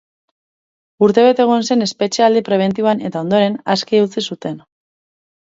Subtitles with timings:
[1.07, 4.59] Urtebete egon zen espetxealdi prebentiboan eta ondoren, aske utzi zuten.